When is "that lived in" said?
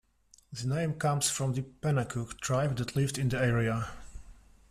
2.77-3.29